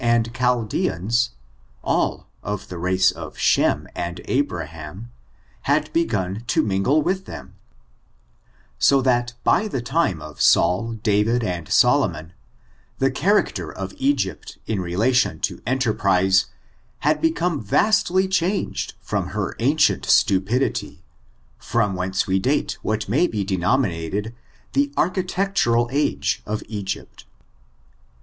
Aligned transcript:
213 0.01 0.15
and 0.15 0.35
Chaldeans, 0.35 1.29
all 1.83 2.27
of 2.41 2.69
the 2.69 2.79
race 2.79 3.11
of 3.11 3.37
Shem 3.37 3.87
and 3.95 4.19
Abraham, 4.25 5.11
had 5.69 5.93
begun 5.93 6.43
to 6.47 6.63
mingle 6.63 7.03
with 7.03 7.25
them: 7.25 7.53
so 8.79 8.99
that 9.03 9.33
by 9.43 9.67
the 9.67 9.79
time 9.79 10.19
of 10.19 10.39
Scudj 10.39 11.03
Davidf 11.03 11.43
and 11.43 11.69
Solomon, 11.71 12.33
the 12.97 13.11
character 13.11 13.71
of 13.71 13.93
Egypt 13.97 14.57
in 14.65 14.81
relation 14.81 15.39
to 15.41 15.61
enterprise, 15.67 16.47
had 17.01 17.21
become 17.21 17.61
vastly 17.61 18.27
changed 18.27 18.95
from 19.01 19.27
her 19.37 19.55
ancient 19.59 20.07
stupidity; 20.07 21.03
from 21.59 21.93
whence 21.95 22.25
we 22.25 22.39
date 22.39 22.79
what 22.81 23.07
may 23.07 23.27
be 23.27 23.43
denominated 23.43 24.33
the 24.73 24.91
architectural 24.97 25.87
age 25.91 26.41
of 26.47 26.63
Egypt. 26.67 27.25